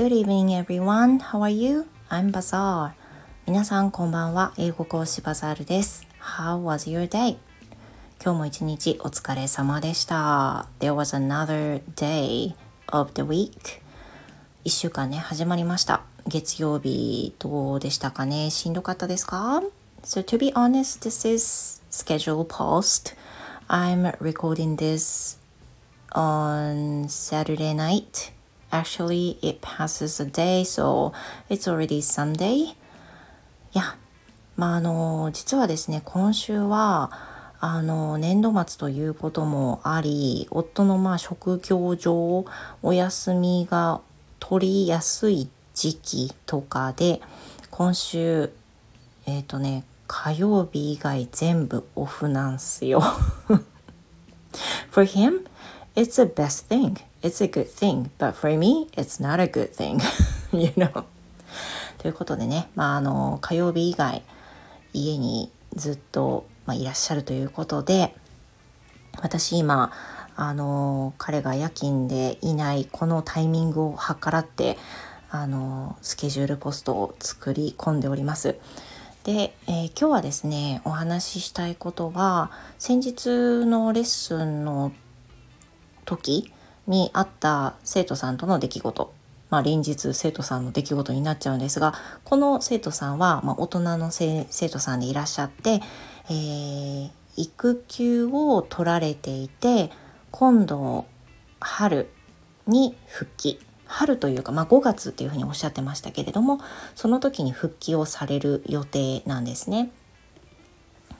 [0.00, 1.20] Good evening everyone.
[1.20, 1.84] How are you?
[2.08, 2.92] I'm Bazaar.
[3.46, 4.54] 皆さんこんばんは。
[4.56, 6.06] 英語講師バザールです。
[6.38, 7.36] How was your day?
[8.18, 10.66] 今日も一日お疲れ様でした。
[10.78, 12.54] There was another day
[12.86, 13.82] of the week.
[14.64, 16.00] 一週間ね、始まりました。
[16.26, 19.62] 月曜日どうでしたかねしんどかったですか
[20.02, 23.14] So to be honest, this is schedule post.
[23.68, 25.38] I'm recording this
[26.14, 28.39] on Saturday night.
[28.70, 31.12] Actually, it passes a day, so
[31.48, 32.74] it's already Sunday.
[33.72, 33.96] いや、
[34.56, 37.10] まあ、あの、実はですね、今週は、
[37.60, 42.44] あの、年度末ということもあり、夫のまあ職業上、
[42.82, 44.00] お休みが
[44.38, 47.20] 取りやすい時期とかで、
[47.70, 48.50] 今週、
[49.26, 53.02] えっ、ー、とね、火曜日以外全部オフなんすよ。
[54.90, 55.46] For him,
[55.94, 56.96] it's the best thing.
[57.22, 58.10] It's a good thing.
[58.18, 60.00] But for me, it's not a good thing.
[60.52, 61.04] you know?
[61.98, 64.22] ということでね、まあ、あの、火曜日以外、
[64.92, 68.14] 家にずっと、まあ、いらっしゃるということで、
[69.20, 69.92] 私今、
[70.36, 74.78] あの、彼が夜勤でいないこのタイミングを計らって、
[75.30, 78.56] あの、スケジュールポストを作り込んでおります。
[79.24, 83.26] で、えー、今日はですねお話ししたいことは先日
[83.66, 84.92] のレッスンの
[86.06, 86.50] 時
[86.86, 89.12] にあった生徒さんとの出来事
[89.50, 95.80] まあ、連日生徒さんの出来事になっちゃうんですがこの生徒さんは、まあ、大人の生徒さんでいらっしゃって、
[96.26, 99.90] えー、育休を取られていて
[100.30, 101.04] 今度
[101.58, 102.08] 春
[102.66, 106.60] に復帰春というか、まあ、5月っていうふうにおっしゃってましたけれども
[106.94, 109.90] その時に復帰をされる予定なんですね。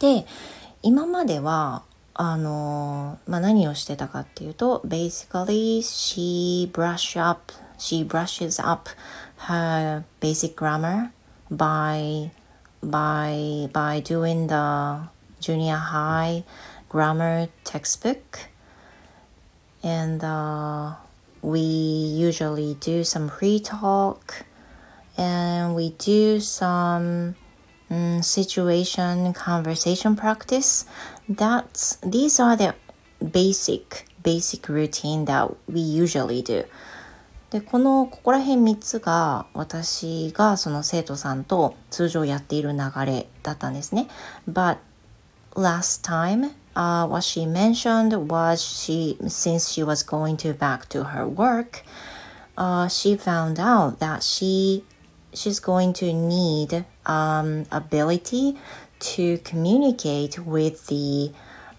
[0.00, 0.26] で
[0.82, 1.84] 今までは
[2.15, 8.89] あのまあ、何をしてたかっていうと basically she brush up she brushes up
[9.47, 11.11] her basic grammar
[11.49, 12.29] by
[12.83, 16.43] by by doing the junior high
[16.89, 18.49] grammar textbook
[19.83, 20.93] and uh,
[21.41, 24.45] we usually do some free talk
[25.17, 27.35] and we do some
[27.90, 30.86] um, situation conversation practice
[31.28, 32.74] that's these are the
[33.20, 36.66] basic basic routine that we usually do
[37.50, 44.08] でこのここら辺3つが私がその生徒さんと通常やっている流れだったんですね。
[44.50, 44.78] But
[45.54, 51.04] last time uh, what she mentioned was she since she was going to back to
[51.04, 51.84] her work
[52.56, 54.84] uh, she found out that she
[55.32, 58.57] she's going to need um, ability
[58.99, 61.31] to communicate with the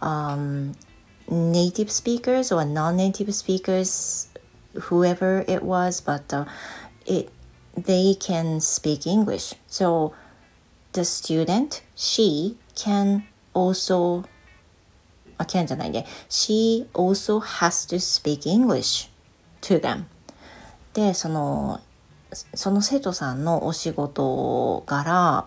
[0.00, 0.72] um,
[1.28, 4.28] native speakers or non-native speakers
[4.82, 6.44] whoever it was but uh,
[7.04, 7.30] it
[7.76, 10.14] they can speak english so
[10.92, 13.24] the student she can
[13.54, 14.24] also
[15.38, 16.04] あ、can じゃないね。
[16.28, 19.08] She also has to speak English
[19.62, 20.04] to them.
[20.92, 21.80] で、その、
[22.35, 25.45] その生徒さんのお仕事柄、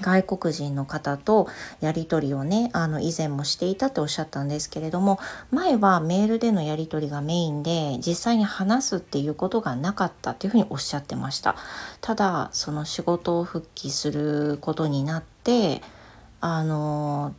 [0.00, 1.48] 外国人の方と
[1.80, 5.18] やり取りをねあの以前もしていたっておっしゃったんですけれども
[5.50, 11.56] 前はメールでのやり取りがメインで実際に話すっていうことがなかったっていうふうにおっしゃってました。
[12.00, 15.82] ただその仕事を復帰することになって
[16.40, 17.34] あの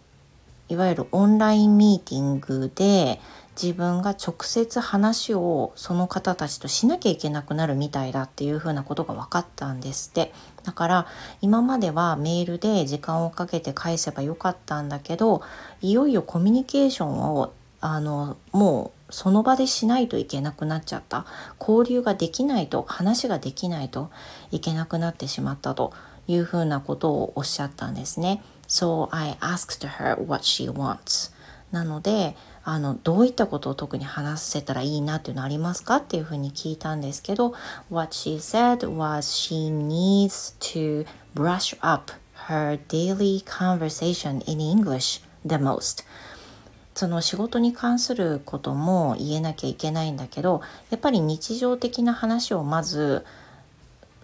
[0.69, 3.19] いわゆるオンラインミーティングで
[3.61, 10.31] 自分が直接話をその方たちとしなきゃいけなくなるみたいだっていうふうなことが分かったんですって
[10.63, 11.07] だから
[11.41, 15.41] 今まではメールで時間をかけて返せばよかったんだけど
[15.81, 21.25] いよいよコミュニケーションをあのもうその場でしないといけなくなっちゃった
[21.59, 24.09] 交流ができないと話ができないと
[24.51, 25.93] いけなくなってしまったと
[26.27, 28.41] いうふうなことをおっしゃったんですね。
[28.67, 31.33] So I asked her what she wants.
[31.71, 37.53] なのであのどういったことを特に話せたらいいなっていうのありますかっていうふうに聞いたんですけど
[37.89, 42.13] What she said was she needs to brush up
[42.47, 46.05] her daily conversation in English the most.
[46.93, 53.25] その仕事に関することも言えなきゃいけないんだけどやっぱり日常的な話をまず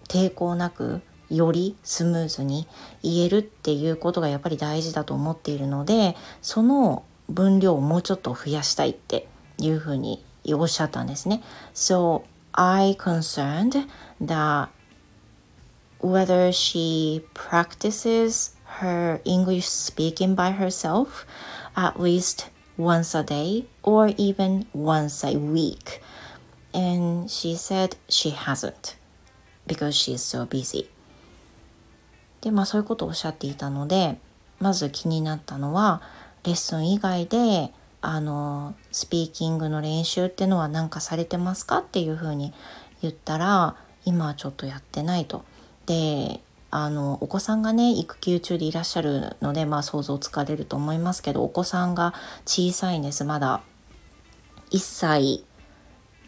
[0.06, 1.00] 抵抗なく
[1.30, 2.66] よりスムーズに
[3.02, 9.28] 言えるっていうことがやっぱり大事だと思っているのでその分量をもうちょっと増やしたいって
[9.58, 11.42] いうふうにおっしゃったんですね。
[11.74, 12.22] So
[12.52, 13.86] I concerned
[14.22, 14.68] that
[16.00, 21.26] whether she practices her English speaking by herself
[21.74, 26.00] at least once a day or even once a week
[26.72, 28.96] And she said she hasn't
[29.66, 30.88] because she's so busy.
[32.40, 34.18] で、まあそういうことをおっしゃっていたので、
[34.60, 36.02] まず気になったのは、
[36.44, 42.52] レッスン以外で、あの、スピーキングの練習ってのは何かされてますかっていうふうに
[43.02, 45.44] 言ったら、今はちょっとやってないと。
[45.86, 46.40] で、
[46.70, 52.12] あのお子さんがね育休中でいらっしゃるのでまあ想像つかれると思いますけどお子さんが
[52.44, 53.62] 小さいんですまだ
[54.70, 55.44] 1歳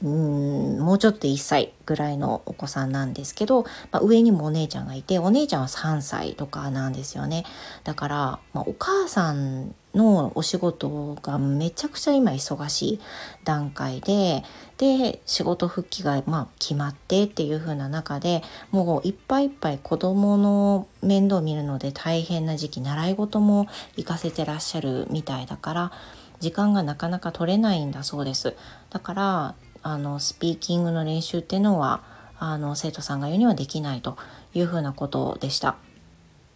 [0.03, 7.45] うんもうちょっと1歳ぐらいのお子さんなんですけど、まあ、上にもお姉ちゃんがいてお姉ちゃんは3歳とかなんですよね
[7.85, 8.17] だから、
[8.55, 13.01] まあ、お母さんのお仕事がめちゃくちゃ今忙しい
[13.45, 14.45] 段階で
[14.79, 23.67] で仕事復帰がまあ決まってっていう風な中でもういっぱいいっぱい子供の面倒を見るので大変な時期習い事も
[23.97, 25.93] 行かせてらっしゃるみたいだから
[26.39, 28.57] 時間がなかなか取れないんだそうです
[28.91, 32.03] だからあのスピーキングの練習っていうのは
[32.39, 34.17] あの生徒さんが言うにはできないと
[34.55, 35.77] いうふうなことでした。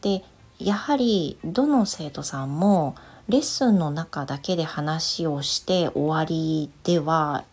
[0.00, 0.24] で
[0.58, 2.94] やはりどの生徒さんも
[3.28, 7.44] レッスンの中だけで話をして終わりでは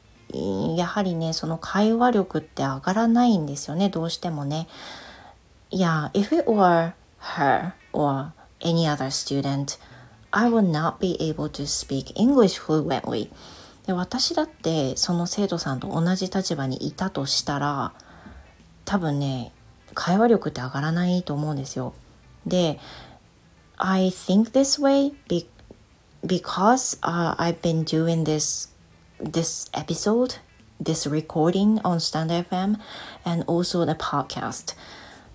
[0.75, 4.67] やはりねその会話力って上がらないんですよねどうしてもね。
[5.69, 6.91] いや、if it were
[7.37, 9.79] her or any other student,
[10.31, 13.29] I would not be able to speak English fluently.
[13.85, 17.93] で私だってその生徒さんと同じ立場にいたとしたら
[18.85, 19.51] 多分ね
[19.93, 21.93] 会話力って上がらないと思うんですよ。
[22.45, 22.79] で
[23.77, 25.47] I think this way be,
[26.25, 28.69] because、uh, I've been doing this
[29.19, 30.37] this episode
[30.81, 32.79] this recording on StandFM
[33.23, 34.75] and also the podcast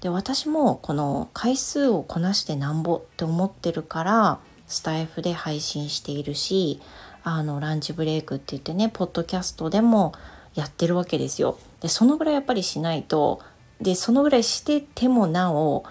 [0.01, 6.81] で私もこの回数をこなしてなんぼって思ってるからスタイフで配信しているし
[7.23, 10.13] あのランチブレイクって言ってねポッドキャストでも
[10.55, 11.59] やってるわけですよ。
[11.81, 13.41] でそのぐらいやっぱりしないと
[13.81, 15.85] でそのぐらいしててもなお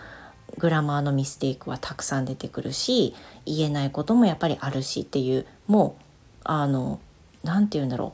[0.58, 3.16] グラマーのミステイクはたくさん出てくるし
[3.46, 6.04] 言えないこともやっぱりあるしっていうもう
[6.44, 7.00] あの
[7.44, 8.14] 何て言うんだろ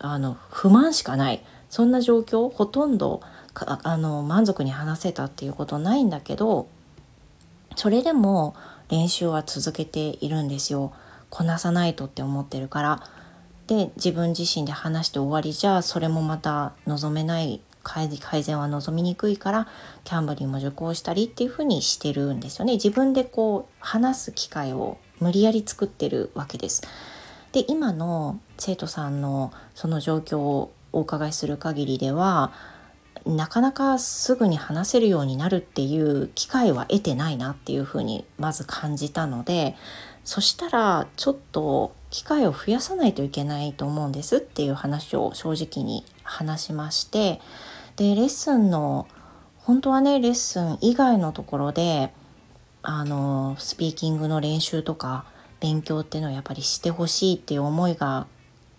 [0.00, 0.04] う。
[0.04, 1.44] あの不満しかない。
[1.70, 3.22] そんな状況ほとんど
[3.54, 6.66] あの満足に話せたっていうことないんだけど
[7.76, 8.54] それでも
[8.90, 10.92] 練習は続けているんですよ。
[11.30, 13.02] こなさないとって思ってるから。
[13.68, 18.08] で自分自身で話して終わりじゃそれもまた望めない改
[18.42, 19.68] 善は望みにくいから
[20.04, 22.74] キャンブリーも受講したりっていうふうにしてるんですよね。
[22.74, 26.82] 自分でこう話す機会を無理やり作ってるわけです。
[27.52, 32.52] で今の生徒さんのその状況をお伺いする限りでは
[33.26, 39.76] なかなかすぐに話せるようになるっていう機会は得てないなっていうふうにまず感じたので
[40.24, 47.40] そしたらちょっと機会を増やさないといけないと思うんですっていう話を正直に話しまして
[47.96, 49.08] でレッスンの
[49.56, 52.12] 本当はねレッスン以外のところで
[52.82, 55.24] あのスピーキングの練習とか
[55.60, 58.26] 勉強っていうのはやっぱりしてほしいっていう思いが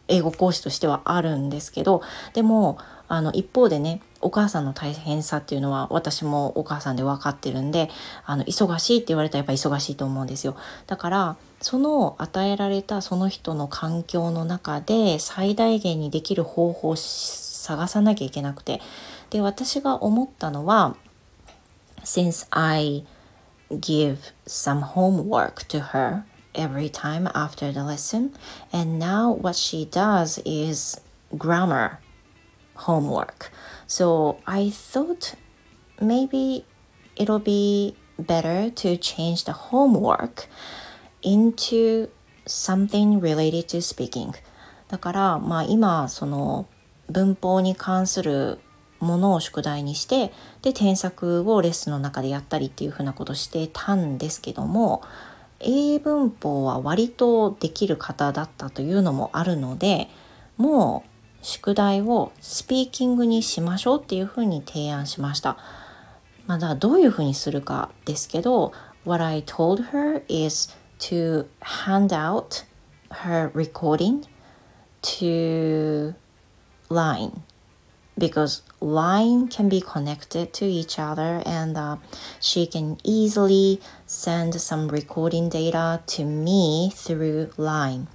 [0.08, 2.04] 英語講師としてはあるんですけど
[2.34, 2.78] でも
[3.08, 7.90] あの一方でねお母さんの大変さっていうのは私もお母さんで分かってるんで
[8.26, 10.56] あの忙しいって言われたらやっぱ忙しいと思うんですよ。
[10.86, 18.82] だからその与えられたその人の環境の中で最大限にできる方法を探さなきゃいけなくて
[19.30, 20.98] で私が思ったのは
[22.04, 23.06] Since I
[23.72, 26.24] give some homework to her
[26.54, 28.34] every time after the lesson
[28.74, 31.02] and now what she does is
[31.38, 32.00] grammar
[32.76, 33.54] homework
[33.88, 35.36] So I thought
[36.02, 36.66] maybe
[37.16, 40.50] it'll be better to change the homework
[41.24, 42.10] into
[42.46, 44.34] something related to speaking.
[44.90, 46.68] だからまあ今その
[47.10, 48.60] 文法に関する
[49.00, 55.02] ものを宿題にしてで添削をレッスンの中でやったりっていうふうなことしてたんですけども
[55.60, 60.10] 英文法は割とできる方だったというのもあるので
[60.58, 61.10] もう
[61.46, 65.58] 宿題をスピーキングにしましょうっていうふうに提案しました。
[66.48, 68.72] まだどういうふうにするかですけど、
[69.06, 70.74] What I told her is
[71.10, 72.64] to hand out
[73.12, 74.26] her recording
[75.02, 76.16] to
[76.90, 77.44] Line
[78.18, 81.98] because Line can be connected to each other and uh,
[82.40, 88.08] she can easily send some recording data to me through Line.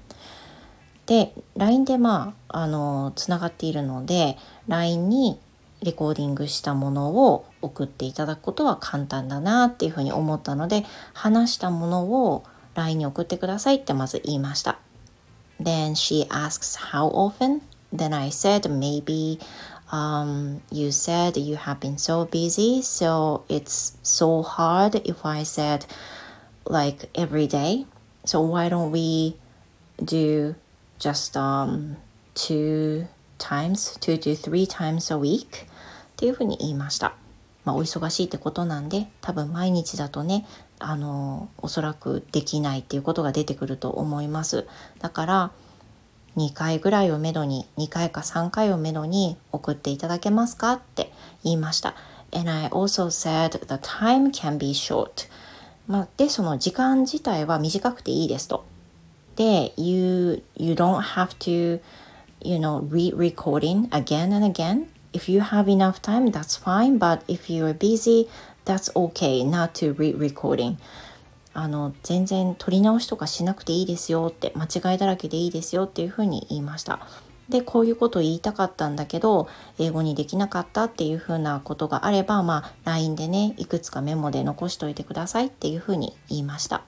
[1.06, 4.36] で LINE でまああのつながっているので
[4.68, 5.40] LINE に
[5.82, 12.44] レコーディングしたものを送っていただくことは簡単だなっていうふうに思ったので話したものを
[12.78, 14.78] LINE に送ってくださいってまず言いました。
[15.60, 17.60] Then she asks how often
[17.92, 19.40] then I said maybe
[19.90, 25.86] um, you said you have been so busy, so it's so hard if I said
[26.64, 27.86] like every day.
[28.24, 29.36] So why don't we
[30.04, 30.54] do
[30.98, 31.96] just um,
[32.34, 33.06] two
[33.38, 35.66] times, two to three times a week?
[36.12, 37.14] っていうふうに言いました。
[37.64, 40.46] まあ、お忙しいってことなんで、多分毎日だとね、
[40.78, 44.66] あの、おそらくできないっていうことが出てくると思います。
[45.00, 45.50] だから、
[46.36, 51.94] 2回ぐらいをめどに2回か3回をめどに送っていただけますかって言いました。
[52.32, 55.28] And I also said the time can be short.
[55.88, 58.64] まあ、で、その時間自体は短くていいですと。
[59.36, 61.80] で、you, you don't have to,
[62.42, 64.86] you know, re-recording again and again.
[65.14, 66.98] If you have enough time, that's fine.
[66.98, 68.28] But if you are busy,
[68.68, 70.76] that's okay not to re-recording.
[71.54, 77.00] あの全然取り直しとかしなくていいですよって間違いだらけでいいですよっていうふうに言いました。
[77.48, 79.48] でこういうことを言いたかったんだけど
[79.78, 86.82] 英語にできなかったっていうふうなことがあればまあ LINE でねいくつかメモで残しといてくださいっていうふうに言いました。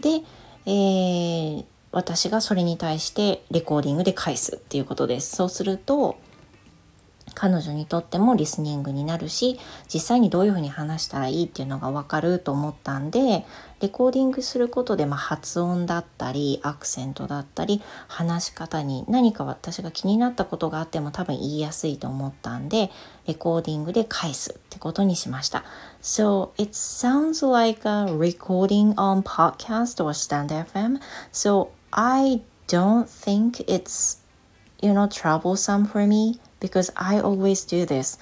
[0.00, 0.22] で、
[0.66, 5.36] えー、私がそれに対してレコーディングで返すっていうことです。
[5.36, 6.18] そうすると
[7.36, 9.60] 彼女にとってもリスニングになるし
[9.92, 13.44] 実際にどういうふうに話したらいいっていうのが分かると思ったんで
[13.80, 22.90] レコーディングすることで、まあ、発音だったりアクセントだったり話し方に何か私が気になったことがあっても多分言いやすいと思ったんで
[23.26, 25.62] レコーディングで返すってことにしました。
[26.00, 31.00] So it sounds like a recording on podcast or stand FM.
[31.32, 34.22] So I don't think it's
[34.80, 38.18] you know troublesome for me because I always do this.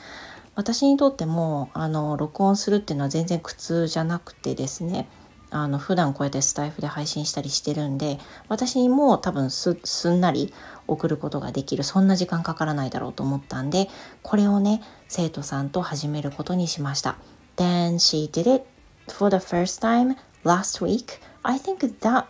[0.55, 5.09] 私にとってもあの録音するっていうのは全然苦痛じゃなくてですね。
[5.51, 9.77] あの普段こうやってスタイフで配信したりしてるんで私にも多分す
[10.11, 10.53] んなり
[10.89, 13.89] 送ることができるそんな時間かからないだろうと思ったんで
[14.23, 17.19] これをね生徒さんと始めることにしました。
[17.57, 18.65] Then she did it
[19.09, 21.21] for the first time last week.
[21.45, 22.25] I think that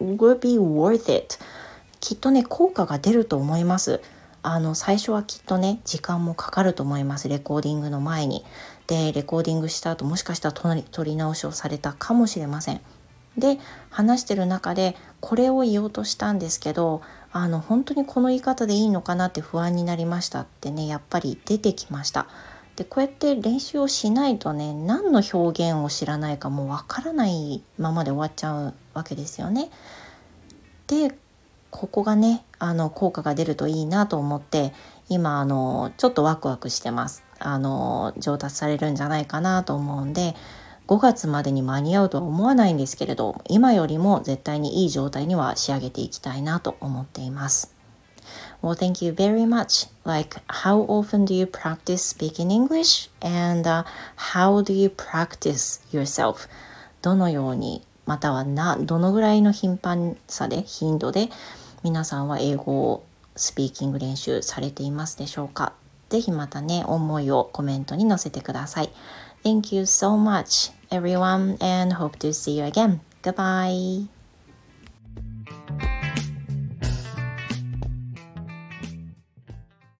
[0.00, 1.38] would be worth it.
[1.98, 4.00] きっとね効果が出ると思います。
[4.46, 8.44] あの最初はきっとね時間もかかると思いますレコーディングの前に。
[8.86, 12.82] でレコーディングした後もしかしたら撮り直しをされたかもしれません。
[13.38, 13.58] で
[13.88, 17.00] 話してる中でこれを言おうとしたんですけど
[17.32, 22.26] あの本当にこの言い方でいいのかなって不安になりましたってねやっぱり出てきました。
[22.76, 29.70] でこうやって練習をしないとね何の表現を知らないかもうわからないままで終わっちゃうわけですよね。
[30.86, 31.16] で
[31.74, 34.72] ここがねあの効果が出るといいなと思って
[35.08, 40.36] 今あのちょっとワクワクしてますあの上達されるんじゃないかなと思うんで
[40.86, 47.74] 5月までに間に合うとは思わないんですけれど今よりも絶対にいい状態には仕上げていきたいなと思っています。
[48.62, 49.90] Well, thank you very much.
[50.04, 53.10] Like, how often do you practice speaking English?
[53.20, 53.84] And、uh,
[54.16, 56.48] how do you practice yourself?
[57.02, 61.28] どのように、またはな、どのぐらいの頻繁さで、頻度で
[61.84, 63.04] 皆さんは英語を
[63.36, 65.74] スピーキング練習されていますでしょうか
[66.08, 68.90] ぜひまたね、思いをコメントに載せてください。
[69.44, 73.00] Thank you so much, everyone, and hope to see you again.
[73.22, 74.23] Goodbye.